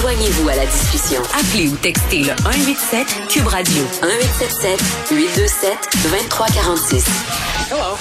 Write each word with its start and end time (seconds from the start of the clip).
Joignez-vous 0.00 0.48
à 0.50 0.56
la 0.56 0.66
discussion. 0.66 1.22
Appelez 1.32 1.68
ou 1.70 1.76
textez 1.76 2.18
le 2.18 2.32
187 2.42 3.06
Cube 3.30 3.46
Radio 3.46 3.82
1877 4.02 5.08
827 5.10 5.72
2346. 6.02 7.06
Hello. 7.70 7.96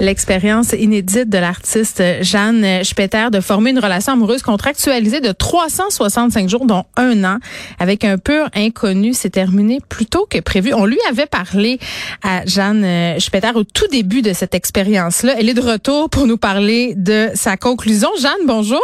L'expérience 0.00 0.72
inédite 0.72 1.30
de 1.30 1.38
l'artiste 1.38 2.02
Jeanne 2.20 2.84
Spetter 2.84 3.28
de 3.32 3.40
former 3.40 3.70
une 3.70 3.78
relation 3.78 4.12
amoureuse 4.12 4.42
contractualisée 4.42 5.22
de 5.22 5.32
365 5.32 6.48
jours, 6.50 6.66
dont 6.66 6.84
un 6.96 7.24
an, 7.24 7.38
avec 7.78 8.04
un 8.04 8.18
pur 8.18 8.50
inconnu, 8.54 9.14
s'est 9.14 9.30
terminé 9.30 9.78
plus 9.88 10.04
tôt 10.04 10.26
que 10.28 10.40
prévu. 10.40 10.74
On 10.74 10.84
lui 10.84 10.98
avait 11.08 11.26
parlé 11.26 11.78
à 12.22 12.44
Jeanne 12.44 13.18
Spetter 13.18 13.52
au 13.54 13.64
tout 13.64 13.86
début 13.86 14.20
de 14.20 14.34
cette 14.34 14.54
expérience-là. 14.54 15.36
Elle 15.38 15.48
est 15.48 15.54
de 15.54 15.62
retour 15.62 16.10
pour 16.10 16.26
nous 16.26 16.38
parler 16.38 16.92
de 16.96 17.30
sa 17.34 17.56
conclusion. 17.56 18.10
Jeanne, 18.20 18.46
bonjour. 18.46 18.82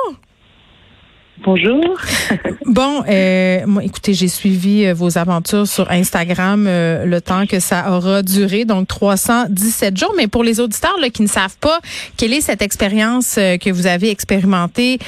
Bonjour. 1.45 1.97
bon, 2.67 3.05
euh, 3.09 3.61
moi, 3.67 3.85
écoutez, 3.85 4.13
j'ai 4.13 4.29
suivi 4.29 4.87
euh, 4.87 4.95
vos 4.95 5.19
aventures 5.19 5.67
sur 5.67 5.91
Instagram 5.91 6.67
euh, 6.67 7.05
le 7.05 7.21
temps 7.21 7.47
que 7.47 7.61
ça 7.61 7.93
aura 7.93 8.23
duré, 8.23 8.65
donc 8.65 8.89
317 8.89 9.97
jours. 9.97 10.13
Mais 10.17 10.27
pour 10.27 10.43
les 10.43 10.59
auditeurs 10.59 10.97
là, 11.01 11.11
qui 11.11 11.23
ne 11.23 11.29
savent 11.29 11.57
pas 11.59 11.79
quelle 12.17 12.33
est 12.33 12.41
cette 12.41 12.63
expérience 12.63 13.37
que 13.37 13.71
vous 13.71 13.87
avez 13.87 14.11
expérimentée 14.11 14.99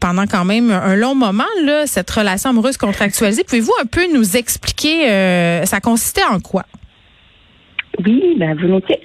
pendant 0.00 0.26
quand 0.26 0.44
même 0.44 0.70
un 0.70 0.96
long 0.96 1.14
moment, 1.14 1.44
là, 1.64 1.86
cette 1.86 2.10
relation 2.10 2.50
amoureuse 2.50 2.76
contractualisée, 2.76 3.44
pouvez-vous 3.44 3.72
un 3.80 3.86
peu 3.86 4.12
nous 4.12 4.36
expliquer 4.36 5.06
ça 5.64 5.80
consistait 5.80 6.24
en 6.30 6.40
quoi? 6.40 6.64
Oui, 8.04 8.36
ben, 8.38 8.54
volontiers. 8.54 9.00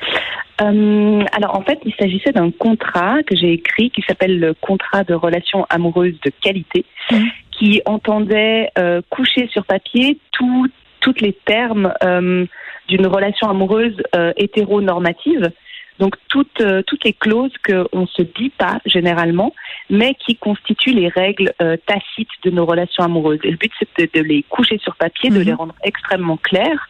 Euh, 0.62 1.24
alors 1.34 1.58
en 1.58 1.62
fait, 1.62 1.80
il 1.86 1.94
s'agissait 2.00 2.32
d'un 2.32 2.52
contrat 2.52 3.24
que 3.24 3.36
j'ai 3.36 3.54
écrit 3.54 3.90
qui 3.92 4.02
s'appelle 4.08 4.40
le 4.40 4.54
contrat 4.54 5.04
de 5.04 5.14
relation 5.14 5.66
amoureuse 5.70 6.20
de 6.24 6.32
qualité, 6.42 6.86
mmh. 7.12 7.16
qui 7.52 7.82
entendait 7.86 8.70
euh, 8.78 9.02
coucher 9.10 9.48
sur 9.52 9.66
papier 9.66 10.20
tous 10.32 10.68
toutes 11.02 11.22
les 11.22 11.34
termes 11.34 11.94
euh, 12.04 12.46
d'une 12.88 13.06
relation 13.06 13.48
amoureuse 13.48 13.96
euh, 14.16 14.34
hétéronormative. 14.38 15.52
Donc 16.00 16.16
toutes 16.30 16.62
euh, 16.62 16.82
toutes 16.86 17.04
les 17.06 17.14
clauses 17.14 17.54
qu'on 17.66 18.02
ne 18.02 18.08
se 18.08 18.22
dit 18.22 18.50
pas 18.50 18.80
généralement, 18.86 19.54
mais 19.90 20.14
qui 20.16 20.36
constituent 20.36 20.94
les 20.94 21.08
règles 21.08 21.54
euh, 21.62 21.78
tacites 21.86 22.30
de 22.44 22.52
nos 22.52 22.66
relations 22.66 23.04
amoureuses. 23.04 23.40
Et 23.44 23.52
le 23.52 23.58
but 23.58 23.72
c'est 23.80 24.14
de, 24.14 24.22
les 24.22 24.44
coucher 24.44 24.78
sur 24.80 24.96
papier, 24.96 25.30
de 25.30 25.40
mmh. 25.40 25.44
les 25.44 25.54
rendre 25.54 25.76
extrêmement 25.84 26.38
claires 26.38 26.90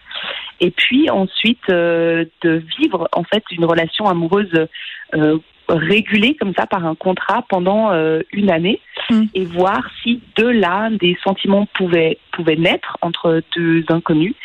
et 0.59 0.71
puis 0.71 1.09
ensuite 1.09 1.69
euh, 1.69 2.25
de 2.41 2.63
vivre 2.79 3.07
en 3.11 3.23
fait 3.23 3.43
une 3.51 3.65
relation 3.65 4.07
amoureuse 4.07 4.67
euh, 5.13 5.37
régulée 5.67 6.35
comme 6.35 6.53
ça 6.55 6.67
par 6.67 6.85
un 6.85 6.95
contrat 6.95 7.43
pendant 7.49 7.91
euh, 7.91 8.21
une 8.31 8.51
année 8.51 8.79
mm. 9.09 9.23
et 9.33 9.45
voir 9.45 9.81
si 10.01 10.21
de 10.37 10.47
là 10.47 10.89
des 10.91 11.17
sentiments 11.23 11.67
pouvaient 11.73 12.19
pouvaient 12.31 12.55
naître 12.55 12.97
entre 13.01 13.41
deux 13.55 13.83
inconnus 13.89 14.35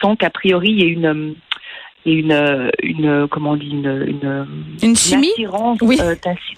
sans 0.00 0.16
qu'a 0.16 0.30
priori 0.30 0.70
il 0.70 0.80
y 0.80 0.82
ait 0.84 0.92
une 0.92 1.34
et 2.06 2.12
une, 2.12 2.70
une 2.82 3.28
comment 3.28 3.50
on 3.50 3.56
dit 3.56 3.70
une 3.70 4.04
une, 4.06 4.46
une 4.82 4.96
chimie 4.96 5.30
attirance 5.32 5.78
oui. 5.82 5.98
Euh, 6.00 6.14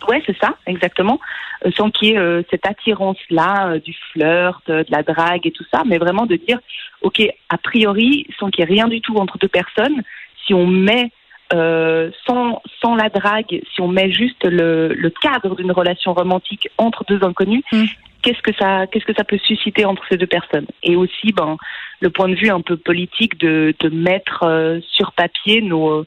ouais 0.08 0.22
c'est 0.26 0.36
ça 0.38 0.56
exactement 0.66 1.18
euh, 1.64 1.70
sans 1.76 1.90
qu'il 1.90 2.08
y 2.08 2.12
ait 2.12 2.18
euh, 2.18 2.42
cette 2.50 2.66
attirance 2.66 3.18
là 3.30 3.78
du 3.78 3.94
flirt 4.12 4.62
de 4.66 4.84
la 4.88 5.02
drague 5.02 5.46
et 5.46 5.50
tout 5.50 5.64
ça 5.72 5.82
mais 5.86 5.98
vraiment 5.98 6.26
de 6.26 6.36
dire 6.36 6.58
ok 7.02 7.22
a 7.48 7.58
priori 7.58 8.26
sans 8.38 8.50
qu'il 8.50 8.64
y 8.64 8.68
ait 8.68 8.74
rien 8.74 8.88
du 8.88 9.00
tout 9.00 9.16
entre 9.16 9.38
deux 9.38 9.48
personnes 9.48 10.02
si 10.46 10.54
on 10.54 10.66
met 10.66 11.10
euh, 11.52 12.12
sans, 12.28 12.62
sans 12.80 12.94
la 12.94 13.08
drague, 13.08 13.60
si 13.74 13.80
on 13.80 13.88
met 13.88 14.12
juste 14.12 14.44
le, 14.44 14.94
le 14.94 15.10
cadre 15.10 15.56
d'une 15.56 15.72
relation 15.72 16.14
romantique 16.14 16.68
entre 16.78 17.04
deux 17.08 17.24
inconnus, 17.24 17.64
mm 17.72 17.86
qu'est-ce 18.22 18.42
que 18.42 18.54
ça 18.58 18.86
qu'est-ce 18.86 19.04
que 19.04 19.14
ça 19.14 19.24
peut 19.24 19.38
susciter 19.38 19.84
entre 19.84 20.02
ces 20.10 20.16
deux 20.16 20.26
personnes? 20.26 20.66
Et 20.82 20.96
aussi 20.96 21.32
ben 21.32 21.56
le 22.00 22.10
point 22.10 22.28
de 22.28 22.34
vue 22.34 22.50
un 22.50 22.60
peu 22.60 22.76
politique 22.76 23.38
de, 23.38 23.74
de 23.80 23.88
mettre 23.88 24.42
euh, 24.44 24.80
sur 24.92 25.12
papier 25.12 25.62
nos 25.62 26.04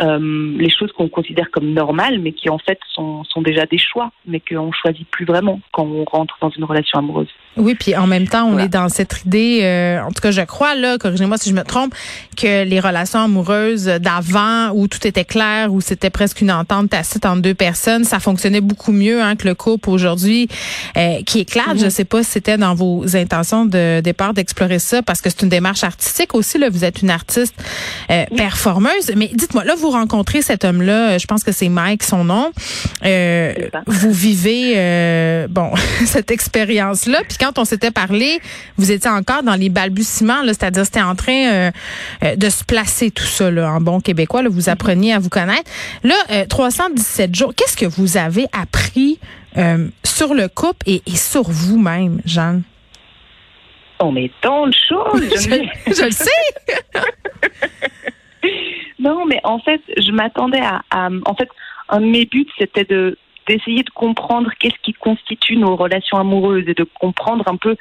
euh, 0.00 0.56
les 0.56 0.70
choses 0.70 0.92
qu'on 0.92 1.08
considère 1.08 1.50
comme 1.50 1.72
normales, 1.72 2.20
mais 2.20 2.32
qui 2.32 2.48
en 2.48 2.58
fait 2.58 2.78
sont, 2.92 3.22
sont 3.24 3.42
déjà 3.42 3.66
des 3.66 3.76
choix, 3.76 4.12
mais 4.26 4.40
qu'on 4.40 4.72
choisit 4.72 5.06
plus 5.10 5.26
vraiment 5.26 5.60
quand 5.72 5.84
on 5.84 6.04
rentre 6.04 6.38
dans 6.40 6.48
une 6.48 6.64
relation 6.64 6.98
amoureuse. 6.98 7.28
Oui, 7.56 7.74
puis 7.74 7.96
en 7.96 8.06
même 8.06 8.28
temps, 8.28 8.46
on 8.46 8.58
est 8.58 8.68
dans 8.68 8.88
cette 8.88 9.22
idée, 9.26 9.60
euh, 9.62 10.00
en 10.02 10.08
tout 10.12 10.20
cas, 10.20 10.30
je 10.30 10.42
crois 10.42 10.74
là, 10.74 10.98
corrigez-moi 10.98 11.36
si 11.36 11.50
je 11.50 11.54
me 11.54 11.62
trompe, 11.62 11.94
que 12.36 12.64
les 12.64 12.80
relations 12.80 13.20
amoureuses 13.20 13.86
d'avant, 13.86 14.70
où 14.70 14.86
tout 14.88 15.04
était 15.06 15.24
clair, 15.24 15.72
où 15.72 15.80
c'était 15.80 16.10
presque 16.10 16.40
une 16.40 16.52
entente 16.52 16.90
tacite 16.90 17.26
entre 17.26 17.42
deux 17.42 17.54
personnes, 17.54 18.04
ça 18.04 18.20
fonctionnait 18.20 18.60
beaucoup 18.60 18.92
mieux 18.92 19.20
hein, 19.20 19.36
que 19.36 19.48
le 19.48 19.54
couple 19.54 19.90
aujourd'hui, 19.90 20.48
euh, 20.96 21.22
qui 21.26 21.40
éclate. 21.40 21.74
Mm-hmm. 21.74 21.84
Je 21.84 21.88
sais 21.88 22.04
pas 22.04 22.22
si 22.22 22.30
c'était 22.30 22.56
dans 22.56 22.74
vos 22.74 23.16
intentions 23.16 23.66
de 23.66 24.00
départ 24.00 24.32
d'explorer 24.32 24.78
ça, 24.78 25.02
parce 25.02 25.20
que 25.20 25.28
c'est 25.28 25.42
une 25.42 25.48
démarche 25.48 25.84
artistique 25.84 26.34
aussi. 26.34 26.56
Là, 26.58 26.70
vous 26.70 26.84
êtes 26.84 27.02
une 27.02 27.10
artiste 27.10 27.54
performeuse, 28.36 29.12
mais 29.16 29.30
dites-moi 29.34 29.64
là, 29.64 29.74
vous 29.76 29.90
rencontrez 29.90 30.42
cet 30.42 30.64
homme-là, 30.64 31.18
je 31.18 31.26
pense 31.26 31.44
que 31.44 31.52
c'est 31.52 31.68
Mike, 31.68 32.02
son 32.02 32.24
nom. 32.24 32.52
Euh, 33.04 33.54
vous 33.86 34.12
vivez 34.12 34.74
euh, 34.76 35.48
bon 35.48 35.72
cette 36.06 36.30
expérience-là. 36.30 37.20
Puis 37.28 37.38
quand 37.40 37.58
on 37.58 37.64
s'était 37.64 37.90
parlé, 37.90 38.38
vous 38.76 38.92
étiez 38.92 39.10
encore 39.10 39.42
dans 39.42 39.54
les 39.54 39.68
balbutiements, 39.68 40.42
c'est-à-dire 40.44 40.84
c'était 40.84 41.02
en 41.02 41.14
train 41.14 41.32
euh, 41.32 42.36
de 42.36 42.48
se 42.48 42.64
placer 42.64 43.10
tout 43.10 43.24
ça 43.24 43.50
là, 43.50 43.72
en 43.72 43.80
bon 43.80 44.00
québécois. 44.00 44.42
Là, 44.42 44.48
vous 44.48 44.62
mm-hmm. 44.62 44.70
appreniez 44.70 45.14
à 45.14 45.18
vous 45.18 45.30
connaître. 45.30 45.70
Là, 46.04 46.14
317 46.48 47.34
jours. 47.34 47.54
Qu'est-ce 47.56 47.76
que 47.76 47.86
vous 47.86 48.16
avez 48.16 48.46
appris 48.52 49.18
sur 50.04 50.34
le 50.34 50.48
couple 50.48 50.88
et, 50.88 51.02
et 51.06 51.16
sur 51.16 51.42
vous-même, 51.42 52.20
Jeanne? 52.24 52.62
On 53.98 54.16
est 54.16 54.30
tant 54.40 54.66
de 54.66 54.74
choses. 54.88 55.22
je, 55.34 55.94
je 55.94 56.04
le 56.04 56.10
sais. 56.10 56.30
Non, 59.00 59.24
mais 59.26 59.40
en 59.44 59.58
fait, 59.58 59.80
je 59.96 60.12
m'attendais 60.12 60.60
à, 60.60 60.82
En 61.26 61.34
fait, 61.34 61.48
un 61.88 62.00
de 62.00 62.06
mes 62.06 62.26
buts, 62.26 62.46
c'était 62.58 62.84
de 62.84 63.16
d'essayer 63.50 63.82
de 63.82 63.90
comprendre 63.90 64.50
qu'est-ce 64.58 64.78
qui 64.82 64.92
constitue 64.92 65.56
nos 65.56 65.76
relations 65.76 66.18
amoureuses 66.18 66.68
et 66.68 66.74
de 66.74 66.84
comprendre 66.84 67.46
un 67.48 67.56
peu 67.56 67.76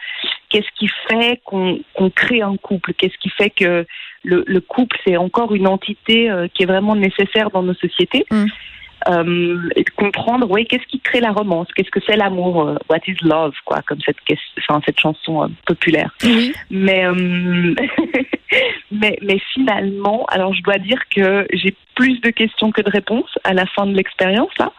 qu'est-ce 0.49 0.71
qui 0.77 0.89
fait 1.07 1.41
qu'on 1.45 2.09
crée 2.15 2.41
un 2.41 2.57
couple, 2.57 2.93
qu'est-ce 2.93 3.17
qui 3.19 3.29
fait 3.29 3.49
que 3.49 3.85
le, 4.23 4.43
le 4.47 4.61
couple, 4.61 4.97
c'est 5.05 5.17
encore 5.17 5.53
une 5.53 5.67
entité 5.67 6.29
euh, 6.29 6.47
qui 6.53 6.63
est 6.63 6.65
vraiment 6.65 6.95
nécessaire 6.95 7.51
dans 7.51 7.63
nos 7.63 7.75
sociétés. 7.75 8.25
Mm 8.31 8.47
euh, 9.07 9.69
et 9.75 9.83
de 9.83 9.89
comprendre, 9.91 10.49
oui, 10.49 10.65
qu'est-ce 10.65 10.85
qui 10.87 10.99
crée 10.99 11.21
la 11.21 11.31
romance, 11.31 11.67
qu'est-ce 11.75 11.91
que 11.91 12.01
c'est 12.05 12.17
l'amour, 12.17 12.67
euh, 12.67 12.75
what 12.89 12.99
is 13.07 13.15
love, 13.21 13.53
quoi, 13.65 13.81
comme 13.83 13.99
cette, 14.01 14.17
enfin, 14.57 14.81
cette 14.85 14.99
chanson 14.99 15.43
euh, 15.43 15.47
populaire. 15.65 16.13
Mais, 16.69 17.05
mais, 18.91 19.17
mais 19.21 19.39
finalement, 19.53 20.25
alors 20.25 20.53
je 20.53 20.61
dois 20.63 20.77
dire 20.79 21.01
que 21.09 21.47
j'ai 21.53 21.73
plus 21.95 22.19
de 22.21 22.29
questions 22.29 22.71
que 22.71 22.81
de 22.81 22.89
réponses 22.89 23.37
à 23.43 23.53
la 23.53 23.65
fin 23.65 23.85
de 23.85 23.93
l'expérience 23.93 24.51
là. 24.57 24.71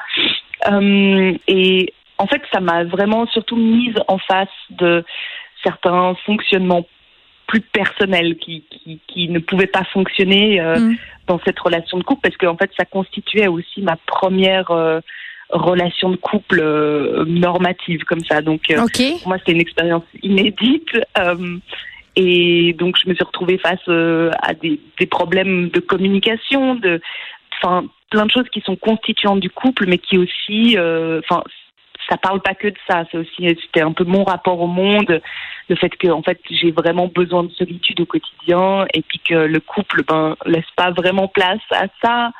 Et 0.67 1.95
en 2.19 2.27
fait, 2.27 2.43
ça 2.53 2.61
m'a 2.61 2.85
vraiment 2.85 3.27
surtout 3.27 3.57
mise 3.57 3.95
en 4.07 4.19
face 4.19 4.49
de 4.71 5.05
certains 5.63 6.15
fonctionnements 6.27 6.87
plus 7.47 7.61
personnels 7.61 8.37
qui, 8.37 8.65
qui, 8.71 9.01
qui 9.09 9.29
ne 9.29 9.41
pouvaient 9.41 9.67
pas 9.67 9.85
fonctionner 9.93 10.61
euh, 10.61 10.79
mm. 10.79 10.97
dans 11.27 11.41
cette 11.45 11.59
relation 11.59 11.99
de 11.99 12.05
couple 12.05 12.21
parce 12.23 12.37
qu'en 12.37 12.57
fait 12.57 12.71
ça 12.77 12.85
constituait 12.85 13.49
aussi 13.49 13.83
ma 13.83 13.97
première 14.07 14.71
euh, 14.71 15.01
relation 15.49 16.11
de 16.11 16.17
couple 16.17 16.61
euh, 16.63 17.25
normative 17.27 18.05
comme 18.05 18.25
ça 18.25 18.41
donc 18.41 18.63
pour 18.69 19.29
moi 19.29 19.39
c'était 19.39 19.51
une 19.51 19.61
expérience 19.61 20.05
inédite 20.23 20.97
et 22.15 22.73
donc 22.79 22.97
je 23.03 23.09
me 23.09 23.15
suis 23.15 23.25
retrouvée 23.25 23.59
face 23.59 23.89
à 23.89 24.55
des, 24.55 24.79
des 25.01 25.07
problèmes 25.07 25.71
de 25.71 25.81
communication 25.81 26.77
de 26.77 27.01
enfin 27.63 27.87
plein 28.11 28.27
de 28.27 28.31
choses 28.31 28.49
qui 28.53 28.61
sont 28.61 28.77
constituantes 28.77 29.41
du 29.41 29.51
couple 29.51 29.87
mais 29.87 29.99
qui 29.99 30.19
aussi 30.19 30.77
enfin 30.79 31.43
ça 32.11 32.17
parle 32.17 32.41
pas 32.41 32.55
que 32.55 32.69
de 32.69 32.77
ça. 32.89 33.05
C'est 33.11 33.19
aussi, 33.19 33.47
c'était 33.63 33.83
un 33.83 33.93
peu 33.93 34.05
mon 34.05 34.25
rapport 34.25 34.61
au 34.61 34.67
monde, 34.67 35.23
le 35.69 35.77
fait 35.77 35.91
que, 35.91 36.09
en 36.09 36.23
fait, 36.23 36.41
j'ai 36.51 36.73
vraiment 36.73 37.07
besoin 37.07 37.45
de 37.45 37.53
solitude 37.53 38.01
au 38.01 38.07
quotidien, 38.07 38.87
et 38.93 39.03
puis 39.03 39.21
que 39.21 39.35
le 39.35 39.61
couple, 39.61 40.03
ben, 40.07 40.37
laisse 40.45 40.71
pas 40.77 40.91
vraiment 40.91 41.29
place 41.29 41.61
à 41.71 41.87
ça. 42.03 42.33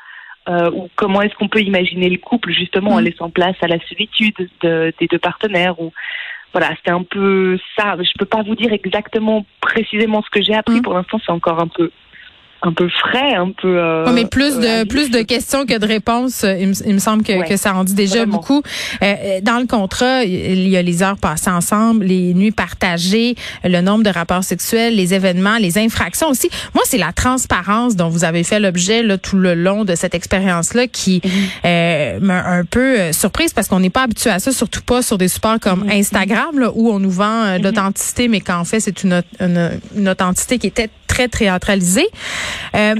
Euh, 0.49 0.71
ou 0.71 0.89
comment 0.95 1.21
est-ce 1.21 1.35
qu'on 1.35 1.47
peut 1.47 1.61
imaginer 1.61 2.09
le 2.09 2.17
couple 2.17 2.51
justement 2.51 2.95
en 2.95 3.01
mm. 3.01 3.05
laissant 3.05 3.29
place 3.29 3.55
à 3.61 3.67
la 3.67 3.79
solitude 3.87 4.49
de, 4.61 4.91
des 4.99 5.05
deux 5.05 5.19
partenaires 5.19 5.79
ou 5.79 5.93
voilà 6.51 6.69
c'était 6.77 6.89
un 6.89 7.03
peu 7.03 7.59
ça 7.77 7.95
je 7.99 8.11
peux 8.17 8.25
pas 8.25 8.41
vous 8.41 8.55
dire 8.55 8.73
exactement 8.73 9.45
précisément 9.61 10.23
ce 10.23 10.31
que 10.31 10.41
j'ai 10.41 10.55
appris 10.55 10.79
mm. 10.79 10.81
pour 10.81 10.95
l'instant 10.95 11.19
c'est 11.23 11.31
encore 11.31 11.59
un 11.59 11.67
peu 11.67 11.91
un 12.63 12.73
peu 12.73 12.87
frais, 12.89 13.35
un 13.35 13.51
peu. 13.51 13.79
Euh, 13.79 14.11
mais 14.13 14.25
plus 14.25 14.59
de 14.59 14.85
plus 14.85 15.09
de 15.09 15.21
questions 15.21 15.65
que 15.65 15.77
de 15.77 15.85
réponses. 15.85 16.43
Il 16.43 16.93
me, 16.93 16.99
semble 16.99 17.23
que, 17.23 17.47
que, 17.47 17.57
ça 17.57 17.73
en 17.75 17.83
dit 17.83 17.95
déjà 17.95 18.25
beaucoup. 18.25 18.61
Euh, 19.01 19.39
dans 19.41 19.59
le 19.59 19.67
contrat, 19.67 20.23
il 20.23 20.67
y 20.67 20.77
a 20.77 20.81
les 20.81 21.03
heures 21.03 21.17
passées 21.17 21.49
ensemble, 21.49 22.05
les 22.05 22.33
nuits 22.33 22.51
partagées, 22.51 23.35
le 23.63 23.81
nombre 23.81 24.03
de 24.03 24.09
rapports 24.09 24.43
sexuels, 24.43 24.95
les 24.95 25.13
événements, 25.13 25.57
les 25.57 25.77
infractions 25.77 26.27
aussi. 26.29 26.49
Moi, 26.73 26.83
c'est 26.85 26.97
la 26.97 27.11
transparence 27.13 27.95
dont 27.95 28.09
vous 28.09 28.23
avez 28.23 28.43
fait 28.43 28.59
l'objet 28.59 29.03
là 29.03 29.17
tout 29.17 29.37
le 29.37 29.55
long 29.55 29.85
de 29.85 29.95
cette 29.95 30.15
expérience-là 30.15 30.87
qui 30.87 31.21
mhm. 31.23 31.31
euh, 31.65 32.19
m'a 32.21 32.43
un 32.45 32.65
peu 32.65 32.99
euh, 32.99 33.13
surprise 33.13 33.53
parce 33.53 33.67
qu'on 33.67 33.79
n'est 33.79 33.89
pas 33.89 34.03
habitué 34.03 34.29
à 34.29 34.39
ça, 34.39 34.51
surtout 34.51 34.81
pas 34.81 35.01
sur 35.01 35.17
des 35.17 35.27
supports 35.27 35.59
comme 35.59 35.83
mhm. 35.83 35.91
Instagram 35.91 36.59
là, 36.59 36.71
où 36.73 36.91
on 36.91 36.99
nous 36.99 37.11
vend 37.11 37.43
euh, 37.43 37.57
mhm. 37.57 37.63
l'authenticité, 37.63 38.27
mais 38.27 38.41
qu'en 38.41 38.63
fait 38.63 38.79
c'est 38.79 39.03
une, 39.03 39.23
une, 39.39 39.71
une 39.95 40.09
authenticité 40.09 40.57
qui 40.57 40.67
était 40.67 40.89
très 41.07 41.27
théâtralisée. 41.27 42.07
Euh, 42.75 42.95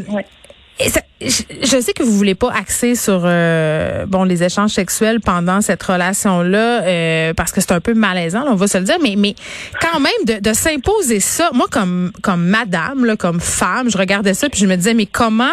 je, 1.21 1.79
sais 1.79 1.93
que 1.93 2.03
vous 2.03 2.13
voulez 2.13 2.35
pas 2.35 2.51
axer 2.51 2.95
sur 2.95 3.21
euh, 3.23 4.05
bon 4.07 4.23
les 4.23 4.43
échanges 4.43 4.71
sexuels 4.71 5.19
pendant 5.19 5.61
cette 5.61 5.83
relation 5.83 6.41
là 6.41 6.81
euh, 6.83 7.33
parce 7.33 7.51
que 7.51 7.61
c'est 7.61 7.71
un 7.71 7.79
peu 7.79 7.93
malaisant, 7.93 8.43
on 8.47 8.55
va 8.55 8.67
se 8.67 8.77
le 8.77 8.85
dire, 8.85 8.97
mais 9.01 9.15
mais 9.17 9.35
quand 9.79 9.99
même 9.99 10.41
de, 10.41 10.53
s'imposer 10.53 11.19
ça, 11.19 11.49
moi 11.53 11.67
comme 11.69 12.11
comme 12.21 12.45
madame 12.45 13.05
là, 13.05 13.15
comme 13.15 13.39
femme, 13.39 13.89
je 13.89 13.97
regardais 13.97 14.33
ça 14.33 14.49
puis 14.49 14.59
je 14.59 14.65
me 14.65 14.75
disais 14.75 14.93
mais 14.93 15.05
comment 15.05 15.43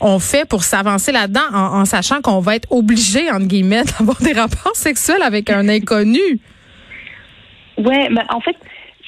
on 0.00 0.18
fait 0.18 0.48
pour 0.48 0.64
s'avancer 0.64 1.12
là-dedans 1.12 1.48
en, 1.52 1.84
sachant 1.84 2.20
qu'on 2.20 2.40
va 2.40 2.56
être 2.56 2.70
obligé 2.70 3.30
entre 3.30 3.46
guillemets 3.46 3.84
d'avoir 3.98 4.20
des 4.20 4.32
rapports 4.32 4.76
sexuels 4.76 5.22
avec 5.22 5.50
un 5.50 5.68
inconnu? 5.68 6.40
Ouais, 7.78 8.08
mais 8.10 8.22
en 8.30 8.40
fait 8.40 8.56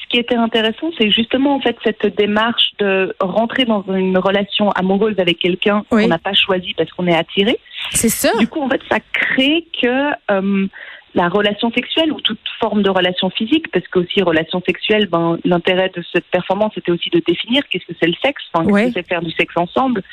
ce 0.07 0.11
qui 0.11 0.19
était 0.19 0.35
intéressant, 0.35 0.91
c'est 0.97 1.11
justement 1.11 1.55
en 1.55 1.59
fait 1.59 1.75
cette 1.83 2.15
démarche 2.15 2.71
de 2.79 3.13
rentrer 3.19 3.65
dans 3.65 3.83
une 3.89 4.17
relation 4.17 4.71
amoureuse 4.71 5.15
avec 5.17 5.39
quelqu'un 5.39 5.83
qu'on 5.89 6.07
n'a 6.07 6.17
pas 6.17 6.33
choisi 6.33 6.73
parce 6.75 6.89
qu'on 6.91 7.07
est 7.07 7.15
attiré. 7.15 7.59
C'est 7.91 8.09
ça. 8.09 8.35
Du 8.37 8.47
coup, 8.47 8.61
en 8.61 8.69
fait, 8.69 8.81
ça 8.89 8.99
crée 9.11 9.65
que 9.81 10.11
euh, 10.31 10.67
la 11.13 11.29
relation 11.29 11.71
sexuelle 11.71 12.11
ou 12.13 12.21
toute 12.21 12.39
forme 12.59 12.83
de 12.83 12.89
relation 12.89 13.29
physique, 13.29 13.69
parce 13.71 13.87
que 13.87 13.99
aussi 13.99 14.21
relation 14.21 14.61
sexuelle, 14.65 15.07
ben 15.07 15.37
l'intérêt 15.43 15.89
de 15.89 16.03
cette 16.13 16.25
performance 16.25 16.73
c'était 16.75 16.91
aussi 16.91 17.09
de 17.09 17.21
définir 17.25 17.63
qu'est-ce 17.69 17.85
que 17.85 17.97
c'est 17.99 18.07
le 18.07 18.13
sexe, 18.23 18.43
enfin, 18.53 18.65
qu'est-ce 18.65 18.87
que 18.87 18.93
c'est 19.01 19.07
faire 19.07 19.21
du 19.21 19.31
sexe 19.31 19.53
ensemble. 19.57 20.03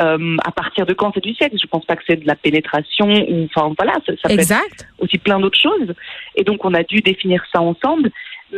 Euh, 0.00 0.36
à 0.44 0.52
partir 0.52 0.86
de 0.86 0.94
quand 0.94 1.10
c'est 1.12 1.22
du 1.22 1.34
sexe 1.34 1.56
Je 1.60 1.66
pense 1.66 1.84
pas 1.84 1.96
que 1.96 2.02
c'est 2.06 2.16
de 2.16 2.26
la 2.26 2.36
pénétration 2.36 3.08
ou 3.08 3.46
enfin 3.54 3.74
voilà, 3.76 3.94
ça, 4.06 4.12
ça 4.22 4.28
peut 4.28 4.40
être 4.40 4.86
aussi 4.98 5.18
plein 5.18 5.38
d'autres 5.38 5.60
choses. 5.60 5.92
Et 6.34 6.44
donc 6.44 6.64
on 6.64 6.72
a 6.72 6.82
dû 6.82 7.00
définir 7.00 7.42
ça 7.52 7.60
ensemble, 7.60 8.10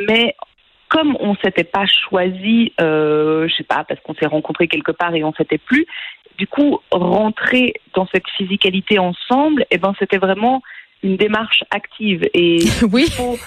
mais 0.09 0.37
comme 0.90 1.16
on 1.20 1.37
s'était 1.37 1.64
pas 1.64 1.87
choisi, 1.87 2.72
euh, 2.81 3.48
je 3.48 3.54
sais 3.54 3.64
pas, 3.64 3.84
parce 3.84 4.00
qu'on 4.00 4.14
s'est 4.14 4.26
rencontrés 4.26 4.66
quelque 4.66 4.90
part 4.90 5.14
et 5.14 5.22
on 5.22 5.32
s'était 5.32 5.56
plus, 5.56 5.87
du 6.37 6.48
coup, 6.48 6.81
rentrer 6.90 7.75
dans 7.94 8.06
cette 8.08 8.28
physicalité 8.37 8.98
ensemble, 8.98 9.64
eh 9.70 9.78
ben, 9.78 9.94
c'était 9.98 10.19
vraiment 10.19 10.62
une 11.04 11.16
démarche 11.16 11.62
active. 11.70 12.28
Et 12.34 12.58
oui. 12.92 13.04
il 13.06 13.12
faut 13.12 13.38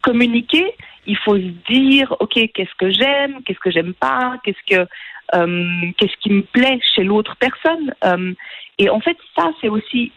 communiquer, 0.00 0.64
il 1.06 1.18
faut 1.18 1.36
se 1.36 1.52
dire, 1.70 2.16
ok, 2.18 2.34
qu'est-ce 2.54 2.74
que 2.78 2.90
j'aime, 2.90 3.42
qu'est-ce 3.44 3.60
que 3.60 3.70
j'aime 3.70 3.92
pas, 3.92 4.38
qu'est-ce 4.42 4.74
que 4.74 4.88
euh, 5.34 5.90
qu'est-ce 5.98 6.16
qui 6.20 6.30
me 6.30 6.42
plaît 6.42 6.80
chez 6.94 7.04
l'autre 7.04 7.36
personne. 7.38 7.92
Euh, 8.04 8.32
et 8.78 8.88
en 8.88 9.00
fait, 9.00 9.18
ça, 9.36 9.50
c'est 9.60 9.68
aussi 9.68 10.12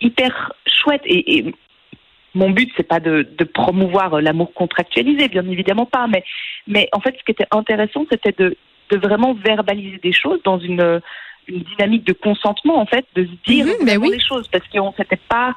hyper 0.00 0.52
chouette. 0.66 1.02
Et, 1.04 1.38
et 1.38 1.54
mon 2.34 2.50
but 2.50 2.70
c'est 2.76 2.88
pas 2.88 3.00
de, 3.00 3.26
de 3.38 3.44
promouvoir 3.44 4.20
l'amour 4.20 4.52
contractualisé, 4.54 5.28
bien 5.28 5.46
évidemment 5.48 5.86
pas, 5.86 6.06
mais 6.06 6.24
mais 6.66 6.88
en 6.92 7.00
fait 7.00 7.14
ce 7.18 7.24
qui 7.24 7.32
était 7.32 7.46
intéressant 7.50 8.06
c'était 8.10 8.34
de 8.36 8.56
de 8.90 8.98
vraiment 8.98 9.34
verbaliser 9.34 9.98
des 10.02 10.12
choses 10.12 10.40
dans 10.44 10.58
une 10.58 11.00
une 11.48 11.62
dynamique 11.62 12.06
de 12.06 12.12
consentement 12.12 12.80
en 12.80 12.86
fait, 12.86 13.04
de 13.14 13.24
se 13.24 13.50
dire 13.50 13.66
mmh, 13.66 13.98
oui. 14.00 14.10
les 14.12 14.20
choses 14.20 14.48
parce 14.48 14.64
qu'on 14.68 14.92
s'était 14.92 15.20
pas 15.28 15.54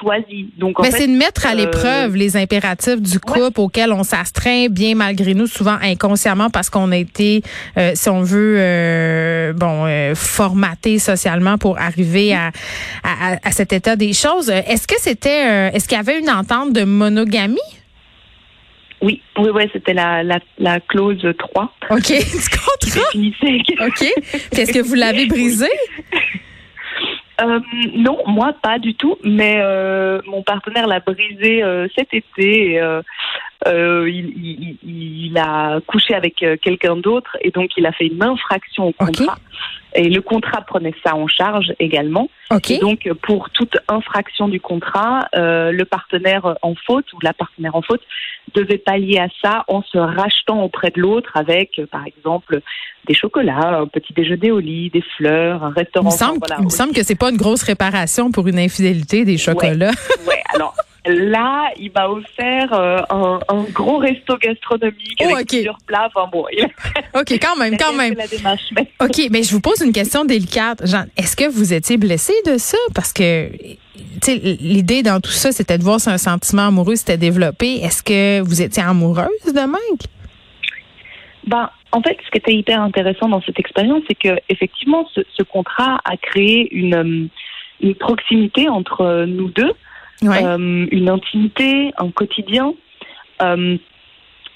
choisi. 0.00 0.50
Donc, 0.56 0.78
Mais 0.80 0.90
c'est 0.90 1.06
de 1.06 1.16
mettre 1.16 1.46
à 1.46 1.50
euh, 1.50 1.54
l'épreuve 1.54 2.16
les 2.16 2.36
impératifs 2.36 3.00
du 3.00 3.18
couple 3.20 3.60
auxquels 3.60 3.92
on 3.92 4.02
s'astreint 4.02 4.68
bien 4.68 4.94
malgré 4.94 5.34
nous, 5.34 5.46
souvent 5.46 5.76
inconsciemment 5.82 6.50
parce 6.50 6.70
qu'on 6.70 6.92
a 6.92 6.96
été, 6.96 7.42
euh, 7.76 7.92
si 7.94 8.08
on 8.08 8.22
veut, 8.22 8.56
euh, 8.58 9.52
bon, 9.52 10.14
formaté 10.14 10.98
socialement 10.98 11.58
pour 11.58 11.78
arriver 11.78 12.34
à, 12.34 12.50
à, 13.04 13.36
à, 13.42 13.52
cet 13.52 13.72
état 13.72 13.96
des 13.96 14.12
choses. 14.12 14.50
Est-ce 14.50 14.86
que 14.86 14.98
c'était, 14.98 15.70
est-ce 15.74 15.88
qu'il 15.88 15.96
y 15.96 16.00
avait 16.00 16.18
une 16.18 16.30
entente 16.30 16.72
de 16.72 16.84
monogamie? 16.84 17.58
Oui, 19.02 19.20
oui, 19.36 19.50
oui, 19.52 19.62
c'était 19.72 19.94
la, 19.94 20.22
la, 20.22 20.38
la 20.58 20.80
clause 20.80 21.26
3. 21.38 21.74
OK, 21.90 21.98
du 22.00 22.14
contrat. 22.48 23.86
OK. 23.86 24.02
Est-ce 24.52 24.72
que 24.72 24.82
vous 24.82 24.94
l'avez 24.94 25.26
brisé? 25.26 25.68
Euh, 27.40 27.58
non, 27.96 28.18
moi 28.26 28.54
pas 28.62 28.78
du 28.78 28.94
tout, 28.94 29.16
mais 29.24 29.56
euh, 29.60 30.20
mon 30.26 30.42
partenaire 30.42 30.86
l'a 30.86 31.00
brisé 31.00 31.62
euh, 31.62 31.88
cet 31.96 32.14
été. 32.14 32.80
Euh, 33.66 34.08
il, 34.10 34.32
il, 34.36 34.78
il, 34.82 35.38
a 35.38 35.80
couché 35.86 36.14
avec 36.14 36.44
quelqu'un 36.62 36.96
d'autre 36.96 37.36
et 37.40 37.50
donc 37.50 37.70
il 37.76 37.86
a 37.86 37.92
fait 37.92 38.06
une 38.06 38.22
infraction 38.22 38.88
au 38.88 38.92
contrat. 38.92 39.36
Et 39.94 40.08
le 40.08 40.22
contrat 40.22 40.62
prenait 40.62 40.94
ça 41.04 41.14
en 41.14 41.26
charge 41.26 41.72
également. 41.78 42.30
Okay. 42.50 42.76
Et 42.76 42.78
donc, 42.78 43.08
pour 43.22 43.50
toute 43.50 43.76
infraction 43.88 44.48
du 44.48 44.60
contrat, 44.60 45.28
euh, 45.36 45.70
le 45.70 45.84
partenaire 45.84 46.56
en 46.62 46.74
faute 46.86 47.12
ou 47.12 47.18
la 47.22 47.34
partenaire 47.34 47.76
en 47.76 47.82
faute 47.82 48.00
devait 48.54 48.78
pallier 48.78 49.18
à 49.18 49.28
ça 49.42 49.64
en 49.68 49.82
se 49.82 49.98
rachetant 49.98 50.62
auprès 50.62 50.90
de 50.90 51.00
l'autre 51.00 51.30
avec, 51.34 51.80
par 51.90 52.06
exemple, 52.06 52.60
des 53.06 53.14
chocolats, 53.14 53.80
un 53.80 53.86
petit 53.86 54.12
déjeuner 54.12 54.50
au 54.50 54.60
lit, 54.60 54.90
des 54.90 55.04
fleurs, 55.16 55.62
un 55.62 55.70
restaurant. 55.70 56.08
Il 56.08 56.12
me 56.12 56.18
semble, 56.18 56.40
il 56.58 56.64
me 56.64 56.70
semble 56.70 56.92
que 56.94 57.02
c'est 57.02 57.18
pas 57.18 57.30
une 57.30 57.36
grosse 57.36 57.62
réparation 57.62 58.30
pour 58.30 58.48
une 58.48 58.58
infidélité 58.58 59.24
des 59.24 59.36
chocolats. 59.36 59.92
Ouais, 60.26 60.42
alors 60.54 60.74
Là, 61.04 61.72
il 61.78 61.90
m'a 61.90 62.08
offert 62.08 62.72
euh, 62.72 63.00
un, 63.10 63.40
un, 63.48 63.64
gros 63.72 63.98
resto 63.98 64.36
gastronomique 64.36 65.20
oh, 65.20 65.34
avec 65.34 65.48
plusieurs 65.48 65.78
plats. 65.84 66.08
Enfin 66.14 66.28
bon, 66.30 66.44
il 66.52 66.64
OK, 67.14 67.32
quand 67.40 67.56
même, 67.56 67.76
quand 67.76 67.92
même. 67.92 68.14
OK, 69.00 69.28
mais 69.30 69.42
je 69.42 69.52
vous 69.52 69.60
pose 69.60 69.80
une 69.80 69.92
question 69.92 70.24
délicate. 70.24 70.86
Jean, 70.86 71.06
est-ce 71.16 71.34
que 71.34 71.48
vous 71.48 71.72
étiez 71.72 71.96
blessé 71.96 72.32
de 72.46 72.56
ça? 72.56 72.78
Parce 72.94 73.12
que 73.12 73.50
l'idée 74.28 75.02
dans 75.02 75.20
tout 75.20 75.32
ça, 75.32 75.50
c'était 75.50 75.76
de 75.76 75.82
voir 75.82 76.00
si 76.00 76.08
un 76.08 76.18
sentiment 76.18 76.68
amoureux 76.68 76.94
s'était 76.94 77.18
développé. 77.18 77.80
Est-ce 77.82 78.04
que 78.04 78.40
vous 78.40 78.62
étiez 78.62 78.84
amoureuse 78.84 79.26
de 79.44 79.66
Mike? 79.66 80.06
Ben, 81.48 81.68
en 81.90 82.00
fait, 82.00 82.16
ce 82.24 82.30
qui 82.30 82.38
était 82.38 82.54
hyper 82.54 82.80
intéressant 82.80 83.28
dans 83.28 83.42
cette 83.42 83.58
expérience, 83.58 84.02
c'est 84.06 84.14
que 84.14 84.40
effectivement, 84.48 85.08
ce, 85.12 85.22
ce, 85.36 85.42
contrat 85.42 85.98
a 86.04 86.16
créé 86.16 86.72
une, 86.72 87.28
une 87.80 87.94
proximité 87.96 88.68
entre 88.68 89.24
nous 89.26 89.48
deux 89.48 89.72
euh, 90.24 90.86
une 90.90 91.08
intimité, 91.08 91.92
un 91.98 92.10
quotidien, 92.10 92.74
euh, 93.42 93.76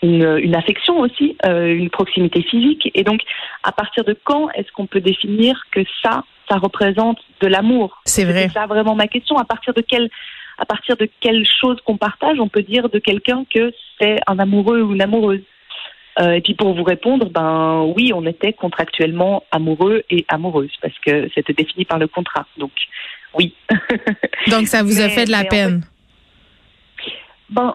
une, 0.03 0.39
une, 0.43 0.55
affection 0.55 1.01
aussi, 1.01 1.37
euh, 1.45 1.75
une 1.75 1.91
proximité 1.91 2.43
physique. 2.43 2.91
Et 2.95 3.03
donc, 3.03 3.21
à 3.63 3.73
partir 3.73 4.05
de 4.05 4.17
quand 4.25 4.51
est-ce 4.51 4.71
qu'on 4.73 4.87
peut 4.87 5.01
définir 5.01 5.63
que 5.71 5.81
ça, 6.03 6.25
ça 6.49 6.57
représente 6.59 7.19
de 7.41 7.47
l'amour? 7.47 8.01
C'est 8.05 8.25
vrai. 8.25 8.49
C'est 8.49 8.61
ça 8.61 8.67
vraiment 8.67 8.95
ma 8.95 9.09
question. 9.09 9.37
À 9.37 9.45
partir 9.45 9.75
de 9.75 9.81
quelle, 9.81 10.09
à 10.59 10.67
partir 10.67 10.97
de 10.97 11.09
quelle 11.21 11.47
chose 11.47 11.79
qu'on 11.85 11.97
partage, 11.97 12.39
on 12.41 12.49
peut 12.49 12.63
dire 12.63 12.89
de 12.89 12.99
quelqu'un 12.99 13.45
que 13.53 13.73
c'est 14.01 14.19
un 14.27 14.39
amoureux 14.39 14.83
ou 14.83 14.95
une 14.95 15.03
amoureuse. 15.03 15.43
Euh, 16.19 16.33
et 16.33 16.41
puis 16.41 16.55
pour 16.55 16.75
vous 16.75 16.85
répondre, 16.85 17.29
ben 17.29 17.93
oui, 17.95 18.13
on 18.15 18.25
était 18.25 18.55
contractuellement 18.55 19.43
amoureux 19.51 20.03
et 20.09 20.25
amoureuse 20.29 20.73
parce 20.81 20.99
que 21.05 21.29
c'était 21.35 21.53
défini 21.53 21.85
par 21.85 21.99
le 21.99 22.09
contrat. 22.09 22.47
Donc 22.57 22.73
oui. 23.37 23.55
Donc 24.49 24.67
ça 24.67 24.83
vous 24.83 25.01
a 25.01 25.09
fait 25.09 25.25
de 25.25 25.31
la 25.31 25.45
peine? 25.45 25.85
ben 27.49 27.75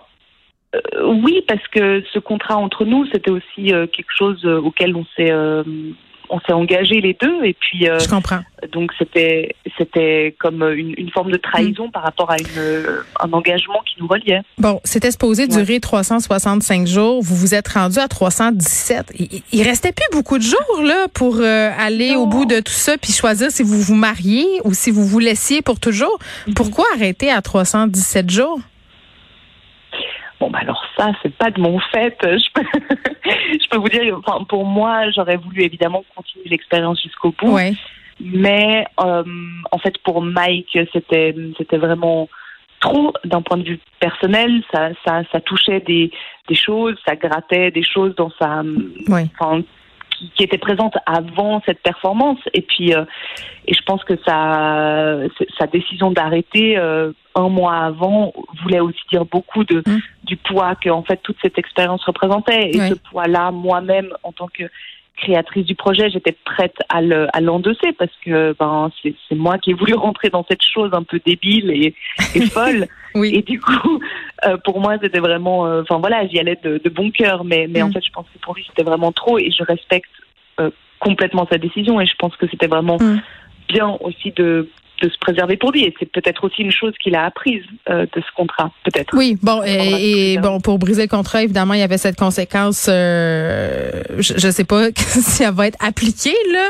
euh, 0.75 0.79
oui, 1.05 1.41
parce 1.47 1.65
que 1.69 2.03
ce 2.13 2.19
contrat 2.19 2.57
entre 2.57 2.85
nous, 2.85 3.05
c'était 3.11 3.31
aussi 3.31 3.73
euh, 3.73 3.87
quelque 3.87 4.11
chose 4.15 4.45
auquel 4.45 4.95
on 4.95 5.05
s'est 5.15 5.31
on 6.31 6.39
s'est 6.39 6.53
engagés 6.53 7.01
les 7.01 7.15
deux 7.21 7.43
et 7.43 7.53
puis 7.53 7.85
je 7.85 8.09
comprends 8.09 8.41
donc 8.71 8.91
c'était 8.97 9.55
c'était 9.77 10.35
comme 10.39 10.63
une, 10.63 10.93
une, 10.97 11.09
forme 11.09 11.31
de 11.31 11.37
trahison 11.37 11.87
mm. 11.87 11.91
par 11.91 12.03
rapport 12.03 12.29
à 12.29 12.37
une, 12.37 12.85
un 13.19 13.33
engagement 13.33 13.79
qui 13.85 13.99
nous 13.99 14.07
reliait. 14.07 14.41
Bon, 14.57 14.79
c'était 14.83 15.11
supposé 15.11 15.47
durer 15.47 15.79
365 15.79 16.87
jours. 16.87 17.21
Vous 17.21 17.35
vous 17.35 17.55
êtes 17.55 17.67
rendu 17.67 17.99
à 17.99 18.07
317. 18.07 19.13
Il, 19.17 19.41
il 19.51 19.63
restait 19.63 19.91
plus 19.91 20.05
beaucoup 20.11 20.37
de 20.37 20.43
jours 20.43 20.81
là 20.83 21.07
pour 21.13 21.41
aller 21.41 22.15
au 22.15 22.27
bout 22.27 22.45
de 22.45 22.59
tout 22.59 22.71
ça 22.71 22.97
puis 22.97 23.13
choisir 23.13 23.51
si 23.51 23.63
vous 23.63 23.81
vous 23.81 23.95
mariez 23.95 24.45
ou 24.63 24.73
si 24.73 24.91
vous 24.91 25.05
vous 25.05 25.19
laissiez 25.19 25.61
pour 25.61 25.79
toujours. 25.79 26.17
Mm-hmm. 26.47 26.53
Pourquoi 26.53 26.85
arrêter 26.95 27.31
à 27.31 27.41
317 27.41 28.29
jours? 28.29 28.59
Bon, 30.41 30.49
bah 30.49 30.57
alors 30.63 30.83
ça, 30.97 31.11
c'est 31.21 31.33
pas 31.35 31.51
de 31.51 31.61
mon 31.61 31.77
fait. 31.79 32.17
Je 32.23 32.51
peux, 32.51 32.67
je 33.61 33.69
peux 33.69 33.77
vous 33.77 33.89
dire, 33.89 34.17
enfin, 34.17 34.43
pour 34.45 34.65
moi, 34.65 35.11
j'aurais 35.11 35.37
voulu 35.37 35.61
évidemment 35.61 36.03
continuer 36.15 36.49
l'expérience 36.49 36.99
jusqu'au 36.99 37.31
bout. 37.31 37.51
Mais 38.19 38.87
euh, 38.99 39.23
en 39.71 39.77
fait, 39.77 39.99
pour 39.99 40.23
Mike, 40.23 40.79
c'était 40.91 41.35
c'était 41.59 41.77
vraiment 41.77 42.27
trop 42.79 43.13
d'un 43.23 43.43
point 43.43 43.57
de 43.57 43.63
vue 43.63 43.79
personnel. 43.99 44.63
Ça, 44.73 44.89
ça, 45.05 45.21
ça 45.31 45.39
touchait 45.41 45.79
des, 45.81 46.09
des 46.47 46.55
choses, 46.55 46.95
ça 47.07 47.15
grattait 47.15 47.69
des 47.69 47.83
choses 47.83 48.15
dans 48.15 48.31
sa, 48.39 48.63
enfin, 49.07 49.61
qui, 50.21 50.31
qui, 50.35 50.43
était 50.43 50.57
présente 50.57 50.93
avant 51.05 51.61
cette 51.65 51.81
performance. 51.81 52.39
Et 52.53 52.61
puis, 52.61 52.93
euh, 52.93 53.03
et 53.67 53.73
je 53.73 53.81
pense 53.83 54.03
que 54.03 54.13
sa, 54.25 55.17
sa 55.57 55.67
décision 55.67 56.11
d'arrêter 56.11 56.77
euh, 56.77 57.11
un 57.35 57.49
mois 57.49 57.77
avant 57.77 58.33
voulait 58.63 58.79
aussi 58.79 58.99
dire 59.11 59.25
beaucoup 59.25 59.63
de 59.63 59.79
mmh. 59.85 59.99
du 60.23 60.37
poids 60.37 60.75
que 60.75 60.89
en 60.89 61.03
fait 61.03 61.19
toute 61.23 61.37
cette 61.41 61.57
expérience 61.57 62.03
représentait. 62.05 62.69
Et 62.69 62.79
ce 62.79 62.93
poids-là, 62.93 63.51
moi-même, 63.51 64.09
en 64.23 64.31
tant 64.31 64.47
que 64.47 64.63
créatrice 65.17 65.65
du 65.65 65.75
projet, 65.75 66.09
j'étais 66.09 66.35
prête 66.45 66.75
à 66.89 67.01
l'endosser 67.41 67.93
parce 67.97 68.11
que 68.25 68.55
ben 68.59 68.89
c'est 69.03 69.35
moi 69.35 69.57
qui 69.57 69.71
ai 69.71 69.73
voulu 69.73 69.93
rentrer 69.95 70.29
dans 70.29 70.45
cette 70.49 70.63
chose 70.63 70.89
un 70.93 71.03
peu 71.03 71.19
débile 71.25 71.69
et, 71.71 71.93
et 72.35 72.41
folle. 72.47 72.87
oui. 73.15 73.31
Et 73.35 73.41
du 73.41 73.59
coup, 73.59 73.99
euh, 74.45 74.57
pour 74.63 74.79
moi, 74.79 74.97
c'était 75.01 75.19
vraiment, 75.19 75.65
euh, 75.65 75.81
enfin 75.81 75.99
voilà, 75.99 76.25
j'y 76.27 76.39
allais 76.39 76.57
de, 76.63 76.81
de, 76.83 76.89
bon 76.89 77.11
cœur, 77.11 77.43
mais 77.43 77.67
mais 77.69 77.81
en 77.81 77.89
mm. 77.89 77.93
fait, 77.93 78.05
je 78.05 78.11
pense 78.11 78.25
que 78.33 78.39
pour 78.39 78.55
lui, 78.55 78.65
c'était 78.67 78.83
vraiment 78.83 79.11
trop 79.11 79.37
et 79.37 79.51
je 79.51 79.63
respecte 79.63 80.09
euh, 80.59 80.69
complètement 80.99 81.47
sa 81.51 81.57
décision 81.57 81.99
et 82.01 82.05
je 82.05 82.15
pense 82.17 82.35
que 82.35 82.47
c'était 82.49 82.67
vraiment 82.67 82.97
mm. 82.99 83.21
bien 83.69 83.97
aussi 84.01 84.31
de 84.31 84.67
de 85.01 85.09
se 85.09 85.17
préserver 85.19 85.57
pour 85.57 85.71
lui. 85.71 85.83
Et 85.83 85.93
c'est 85.99 86.09
peut-être 86.09 86.43
aussi 86.43 86.61
une 86.61 86.71
chose 86.71 86.93
qu'il 87.03 87.15
a 87.15 87.25
apprise 87.25 87.63
euh, 87.89 88.05
de 88.05 88.21
ce 88.21 88.35
contrat, 88.35 88.71
peut-être. 88.83 89.15
Oui, 89.15 89.37
bon, 89.41 89.61
et, 89.63 90.37
bon, 90.37 90.59
pour 90.59 90.79
briser 90.79 91.03
le 91.03 91.07
contrat, 91.07 91.43
évidemment, 91.43 91.73
il 91.73 91.79
y 91.79 91.83
avait 91.83 91.97
cette 91.97 92.17
conséquence. 92.17 92.87
Euh, 92.89 94.03
je 94.19 94.45
ne 94.45 94.51
sais 94.51 94.63
pas 94.63 94.89
si 94.95 95.43
elle 95.43 95.53
va 95.53 95.67
être 95.67 95.77
appliquée 95.85 96.35
là, 96.51 96.69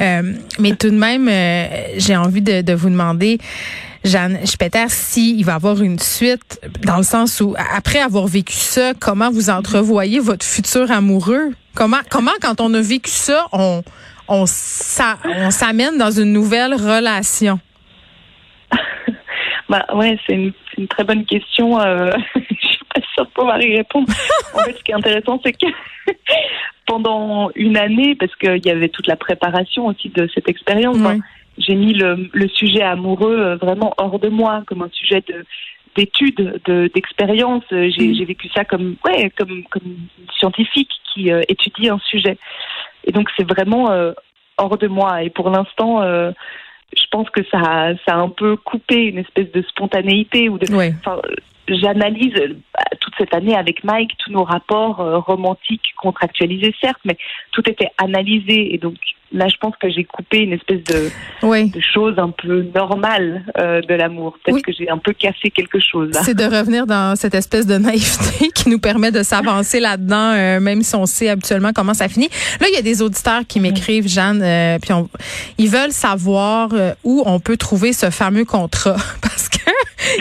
euh, 0.00 0.32
mais 0.60 0.76
tout 0.76 0.90
de 0.90 0.96
même, 0.96 1.28
j'ai 1.96 2.16
envie 2.16 2.42
de, 2.42 2.60
de, 2.60 2.72
vous 2.72 2.90
demander. 2.90 3.38
Jeanne 4.04 4.44
Spetter, 4.46 4.88
s'il 4.88 5.44
va 5.44 5.54
avoir 5.54 5.80
une 5.82 5.98
suite, 5.98 6.60
dans 6.84 6.96
le 6.96 7.02
sens 7.02 7.40
où, 7.40 7.54
après 7.74 8.00
avoir 8.00 8.26
vécu 8.26 8.54
ça, 8.54 8.94
comment 8.94 9.30
vous 9.30 9.50
entrevoyez 9.50 10.18
votre 10.18 10.44
futur 10.44 10.90
amoureux? 10.90 11.52
Comment, 11.74 12.00
comment 12.10 12.32
quand 12.40 12.60
on 12.60 12.74
a 12.74 12.80
vécu 12.80 13.10
ça, 13.10 13.46
on, 13.52 13.82
on 14.28 14.46
s'amène 14.46 15.98
dans 15.98 16.10
une 16.10 16.32
nouvelle 16.32 16.74
relation? 16.74 17.60
bah 19.68 19.86
ouais, 19.94 20.18
c'est 20.26 20.34
une, 20.34 20.52
très 20.88 21.04
bonne 21.04 21.24
question. 21.24 21.80
Euh, 21.80 22.10
je 22.34 22.66
suis 22.66 22.84
pas 22.94 23.00
sûre 23.14 23.24
de 23.24 23.30
pouvoir 23.30 23.62
y 23.62 23.76
répondre. 23.76 24.08
en 24.54 24.58
fait, 24.58 24.76
ce 24.76 24.82
qui 24.82 24.90
est 24.90 24.96
intéressant, 24.96 25.40
c'est 25.44 25.52
que 25.52 25.66
pendant 26.86 27.50
une 27.54 27.76
année, 27.76 28.16
parce 28.16 28.34
qu'il 28.36 28.64
y 28.64 28.70
avait 28.70 28.88
toute 28.88 29.06
la 29.06 29.16
préparation 29.16 29.86
aussi 29.86 30.08
de 30.08 30.28
cette 30.34 30.48
expérience, 30.48 30.98
j'ai 31.58 31.74
mis 31.74 31.92
le, 31.94 32.48
sujet 32.54 32.82
amoureux 32.82 33.38
euh, 33.38 33.56
vraiment 33.56 33.94
hors 33.98 34.18
de 34.18 34.28
moi, 34.28 34.62
comme 34.66 34.82
un 34.82 34.90
sujet 34.92 35.22
de 35.26 35.44
d'études, 35.94 36.60
d'expérience. 36.94 37.64
Mm. 37.70 37.90
j'ai 37.90 38.24
vécu 38.24 38.48
ça 38.54 38.64
comme 38.64 38.96
ouais, 39.04 39.30
comme 39.36 39.64
comme 39.64 39.96
scientifique 40.38 40.90
qui 41.12 41.30
euh, 41.30 41.42
étudie 41.48 41.88
un 41.88 41.98
sujet. 41.98 42.38
Et 43.04 43.12
donc 43.12 43.28
c'est 43.36 43.48
vraiment 43.48 43.90
euh, 43.90 44.12
hors 44.56 44.78
de 44.78 44.88
moi. 44.88 45.22
Et 45.22 45.30
pour 45.30 45.50
l'instant, 45.50 46.02
euh, 46.02 46.32
je 46.96 47.04
pense 47.10 47.28
que 47.30 47.42
ça, 47.50 47.90
ça 48.06 48.14
a 48.14 48.16
un 48.16 48.28
peu 48.28 48.56
coupé 48.56 49.06
une 49.06 49.18
espèce 49.18 49.50
de 49.52 49.62
spontanéité 49.62 50.48
ou 50.48 50.58
de. 50.58 50.66
J'analyse 51.74 52.34
euh, 52.36 52.54
toute 53.00 53.14
cette 53.18 53.34
année 53.34 53.56
avec 53.56 53.84
Mike 53.84 54.12
tous 54.18 54.30
nos 54.30 54.44
rapports 54.44 54.96
romantiques 55.26 55.92
contractualisés 55.96 56.74
certes, 56.80 57.00
mais 57.04 57.16
tout 57.52 57.62
était 57.68 57.90
analysé 57.98 58.74
et 58.74 58.78
donc 58.78 58.96
là, 59.32 59.48
je 59.48 59.56
pense 59.60 59.74
que 59.80 59.90
j'ai 59.90 60.04
coupé 60.04 60.38
une 60.38 60.52
espèce 60.52 60.82
de, 60.84 61.10
de 61.42 61.80
chose 61.80 62.14
un 62.18 62.30
peu 62.30 62.62
normale 62.74 63.44
euh, 63.58 63.80
de 63.80 63.94
l'amour. 63.94 64.36
Peut-être 64.44 64.62
que 64.62 64.72
j'ai 64.72 64.88
un 64.88 64.98
peu 64.98 65.12
cassé 65.12 65.50
quelque 65.50 65.78
chose. 65.80 66.10
C'est 66.22 66.36
de 66.36 66.44
revenir 66.44 66.86
dans 66.86 67.16
cette 67.16 67.34
espèce 67.34 67.66
de 67.66 67.78
naïveté 67.78 68.50
qui 68.54 68.68
nous 68.68 68.78
permet 68.78 69.10
de 69.10 69.22
s'avancer 69.22 69.80
là-dedans, 69.80 70.32
euh, 70.34 70.60
même 70.60 70.82
si 70.82 70.94
on 70.94 71.06
sait 71.06 71.28
habituellement 71.28 71.72
comment 71.74 71.94
ça 71.94 72.08
finit. 72.08 72.28
Là, 72.60 72.66
il 72.70 72.74
y 72.74 72.78
a 72.78 72.82
des 72.82 73.02
auditeurs 73.02 73.42
qui 73.46 73.60
m'écrivent, 73.60 74.08
Jeanne, 74.08 74.42
euh, 74.42 74.78
puis 74.80 74.92
ils 75.58 75.68
veulent 75.68 75.92
savoir 75.92 76.70
où 77.04 77.22
on 77.26 77.40
peut 77.40 77.56
trouver 77.56 77.92
ce 77.92 78.10
fameux 78.10 78.44
contrat, 78.44 78.96
parce 79.22 79.48
que 79.48 79.58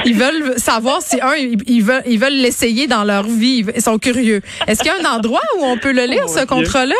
ils 0.05 0.15
veulent 0.15 0.57
savoir 0.57 1.01
si 1.01 1.19
un, 1.21 1.35
ils 1.35 1.83
veulent, 1.83 2.03
ils 2.05 2.19
veulent 2.19 2.41
l'essayer 2.41 2.87
dans 2.87 3.03
leur 3.03 3.23
vie. 3.23 3.65
Ils 3.75 3.81
sont 3.81 3.97
curieux. 3.97 4.41
Est-ce 4.67 4.81
qu'il 4.81 4.91
y 4.91 4.95
a 4.95 5.09
un 5.09 5.17
endroit 5.17 5.41
où 5.57 5.63
on 5.63 5.77
peut 5.77 5.93
le 5.93 6.05
lire, 6.05 6.25
oh 6.25 6.27
ce 6.27 6.45
contrat-là? 6.45 6.95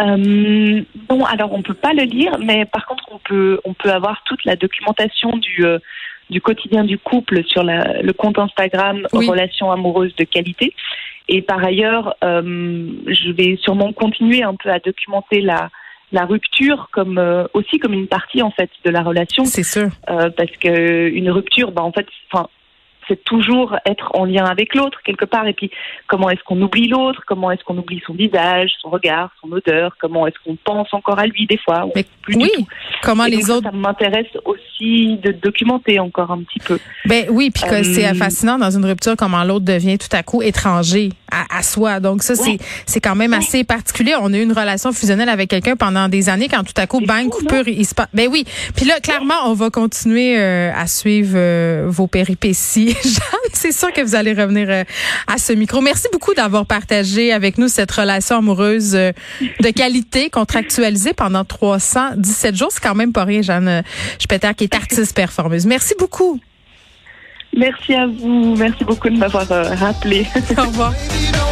Euh, 0.00 0.82
bon, 1.08 1.24
alors 1.24 1.52
on 1.52 1.62
peut 1.62 1.74
pas 1.74 1.92
le 1.92 2.04
lire, 2.04 2.38
mais 2.38 2.64
par 2.66 2.86
contre 2.86 3.04
on 3.10 3.18
peut 3.18 3.60
on 3.64 3.74
peut 3.74 3.90
avoir 3.90 4.22
toute 4.24 4.44
la 4.44 4.54
documentation 4.54 5.36
du 5.36 5.64
euh, 5.64 5.78
du 6.30 6.40
quotidien 6.40 6.84
du 6.84 6.98
couple 6.98 7.42
sur 7.44 7.62
la, 7.62 8.00
le 8.02 8.12
compte 8.12 8.38
Instagram 8.38 9.06
Relations 9.12 9.72
amoureuses 9.72 10.14
de 10.16 10.24
qualité. 10.24 10.74
Et 11.28 11.42
par 11.42 11.64
ailleurs, 11.64 12.14
euh, 12.22 12.90
je 13.06 13.32
vais 13.32 13.58
sûrement 13.60 13.92
continuer 13.92 14.42
un 14.42 14.54
peu 14.54 14.70
à 14.70 14.78
documenter 14.78 15.40
la 15.40 15.70
la 16.12 16.24
rupture 16.24 16.88
comme 16.92 17.18
euh, 17.18 17.46
aussi 17.54 17.78
comme 17.78 17.92
une 17.92 18.06
partie 18.06 18.42
en 18.42 18.50
fait 18.50 18.70
de 18.84 18.90
la 18.90 19.02
relation. 19.02 19.44
C'est 19.44 19.62
sûr. 19.62 19.88
Euh, 20.08 20.30
parce 20.30 20.50
que 20.60 21.08
une 21.08 21.30
rupture, 21.30 21.72
bah 21.72 21.82
en 21.82 21.92
fait, 21.92 22.06
enfin 22.30 22.48
c'est 23.08 23.24
toujours 23.24 23.76
être 23.86 24.10
en 24.14 24.24
lien 24.24 24.44
avec 24.44 24.74
l'autre 24.74 24.98
quelque 25.04 25.24
part. 25.24 25.46
Et 25.46 25.54
puis, 25.54 25.70
comment 26.06 26.30
est-ce 26.30 26.42
qu'on 26.44 26.60
oublie 26.60 26.88
l'autre? 26.88 27.22
Comment 27.26 27.50
est-ce 27.50 27.64
qu'on 27.64 27.76
oublie 27.78 28.02
son 28.06 28.14
visage, 28.14 28.70
son 28.80 28.90
regard, 28.90 29.30
son 29.40 29.50
odeur? 29.52 29.96
Comment 30.00 30.26
est-ce 30.26 30.36
qu'on 30.44 30.56
pense 30.56 30.92
encore 30.92 31.18
à 31.18 31.26
lui 31.26 31.46
des 31.46 31.58
fois 31.58 31.86
Mais 31.94 32.04
Oui. 32.34 32.50
Comment 33.02 33.26
les 33.26 33.50
autres 33.50 33.70
Ça 33.70 33.76
m'intéresse 33.76 34.26
aussi 34.44 35.16
de 35.16 35.32
documenter 35.32 35.98
encore 35.98 36.30
un 36.30 36.42
petit 36.42 36.60
peu. 36.60 36.78
Ben 37.06 37.26
oui, 37.30 37.50
puis 37.50 37.64
c'est 37.84 38.06
euh, 38.06 38.14
fascinant 38.14 38.58
dans 38.58 38.70
une 38.70 38.84
rupture 38.84 39.16
comment 39.16 39.44
l'autre 39.44 39.64
devient 39.64 39.98
tout 39.98 40.14
à 40.14 40.22
coup 40.22 40.42
étranger 40.42 41.10
à, 41.30 41.62
soi. 41.62 42.00
Donc 42.00 42.22
ça, 42.22 42.34
c'est 42.34 42.58
c'est 42.86 43.00
quand 43.00 43.14
même 43.14 43.32
assez 43.34 43.64
particulier. 43.64 44.14
On 44.20 44.32
a 44.32 44.38
eu 44.38 44.42
une 44.42 44.52
relation 44.52 44.92
fusionnelle 44.92 45.28
avec 45.28 45.50
quelqu'un 45.50 45.76
pendant 45.76 46.08
des 46.08 46.28
années, 46.28 46.48
quand 46.48 46.62
tout 46.62 46.80
à 46.80 46.86
coup, 46.86 47.00
bang, 47.00 47.28
coupure, 47.28 47.68
il 47.68 47.84
se 47.84 47.94
passe. 47.94 48.08
Ben 48.14 48.28
oui. 48.30 48.44
Puis 48.74 48.86
là, 48.86 49.00
clairement, 49.00 49.34
on 49.46 49.54
va 49.54 49.70
continuer 49.70 50.38
euh, 50.38 50.70
à 50.74 50.86
suivre 50.86 51.34
euh, 51.36 51.86
vos 51.88 52.06
péripéties. 52.06 52.96
Jeanne, 53.04 53.52
c'est 53.52 53.72
sûr 53.72 53.92
que 53.92 54.00
vous 54.00 54.14
allez 54.14 54.32
revenir 54.32 54.68
euh, 54.70 54.84
à 55.26 55.38
ce 55.38 55.52
micro. 55.52 55.80
Merci 55.80 56.08
beaucoup 56.12 56.34
d'avoir 56.34 56.66
partagé 56.66 57.32
avec 57.32 57.58
nous 57.58 57.68
cette 57.68 57.90
relation 57.90 58.38
amoureuse 58.38 58.92
de 58.92 59.70
qualité 59.74 60.30
contractualisée 60.30 61.12
pendant 61.12 61.44
317 61.44 62.56
jours. 62.56 62.68
C'est 62.70 62.82
quand 62.82 62.94
même 62.94 63.12
pas 63.12 63.24
rien, 63.24 63.42
Jeanne 63.42 63.82
Spetter, 64.18 64.50
qui 64.56 64.64
est 64.64 64.74
artiste 64.74 65.14
performeuse. 65.14 65.66
Merci 65.66 65.94
beaucoup. 65.98 66.40
Merci 67.56 67.94
à 67.94 68.06
vous. 68.06 68.54
Merci 68.56 68.84
beaucoup 68.84 69.08
de 69.08 69.16
m'avoir 69.16 69.46
rappelé. 69.48 70.26
Au 70.58 70.62
revoir. 70.62 70.92